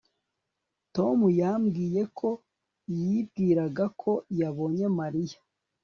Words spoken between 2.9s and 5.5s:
yibwiraga ko yabonye Mariya